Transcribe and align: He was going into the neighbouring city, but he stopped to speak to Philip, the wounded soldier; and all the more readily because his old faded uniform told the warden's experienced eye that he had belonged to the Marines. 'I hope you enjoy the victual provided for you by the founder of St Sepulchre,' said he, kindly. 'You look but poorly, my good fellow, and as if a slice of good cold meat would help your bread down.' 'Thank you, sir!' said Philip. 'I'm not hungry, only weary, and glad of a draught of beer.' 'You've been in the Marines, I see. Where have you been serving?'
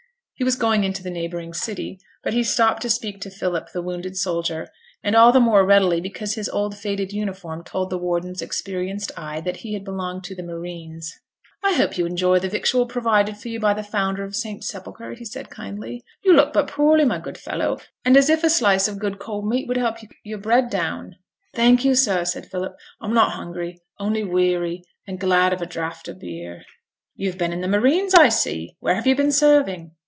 He 0.33 0.43
was 0.43 0.55
going 0.55 0.83
into 0.83 1.03
the 1.03 1.11
neighbouring 1.11 1.53
city, 1.53 1.99
but 2.23 2.33
he 2.33 2.41
stopped 2.43 2.81
to 2.81 2.89
speak 2.89 3.21
to 3.21 3.29
Philip, 3.29 3.67
the 3.75 3.81
wounded 3.83 4.17
soldier; 4.17 4.69
and 5.03 5.15
all 5.15 5.31
the 5.31 5.39
more 5.39 5.63
readily 5.67 6.01
because 6.01 6.33
his 6.33 6.49
old 6.49 6.75
faded 6.75 7.13
uniform 7.13 7.63
told 7.63 7.91
the 7.91 7.99
warden's 7.99 8.41
experienced 8.41 9.11
eye 9.15 9.39
that 9.41 9.57
he 9.57 9.73
had 9.73 9.83
belonged 9.83 10.23
to 10.23 10.33
the 10.33 10.41
Marines. 10.41 11.13
'I 11.63 11.73
hope 11.75 11.95
you 11.95 12.07
enjoy 12.07 12.39
the 12.39 12.49
victual 12.49 12.87
provided 12.87 13.37
for 13.37 13.49
you 13.49 13.59
by 13.59 13.75
the 13.75 13.83
founder 13.83 14.23
of 14.23 14.35
St 14.35 14.63
Sepulchre,' 14.63 15.15
said 15.25 15.45
he, 15.45 15.49
kindly. 15.53 16.03
'You 16.23 16.33
look 16.33 16.53
but 16.53 16.67
poorly, 16.69 17.05
my 17.05 17.19
good 17.19 17.37
fellow, 17.37 17.77
and 18.03 18.17
as 18.17 18.27
if 18.27 18.43
a 18.43 18.49
slice 18.49 18.87
of 18.87 18.97
good 18.97 19.19
cold 19.19 19.47
meat 19.47 19.67
would 19.67 19.77
help 19.77 19.97
your 20.23 20.39
bread 20.39 20.71
down.' 20.71 21.17
'Thank 21.53 21.85
you, 21.85 21.93
sir!' 21.93 22.25
said 22.25 22.47
Philip. 22.47 22.75
'I'm 22.99 23.13
not 23.13 23.33
hungry, 23.33 23.79
only 23.99 24.23
weary, 24.23 24.81
and 25.05 25.19
glad 25.19 25.53
of 25.53 25.61
a 25.61 25.67
draught 25.67 26.07
of 26.07 26.17
beer.' 26.19 26.63
'You've 27.15 27.37
been 27.37 27.53
in 27.53 27.61
the 27.61 27.67
Marines, 27.67 28.15
I 28.15 28.29
see. 28.29 28.75
Where 28.79 28.95
have 28.95 29.05
you 29.05 29.15
been 29.15 29.31
serving?' 29.31 29.91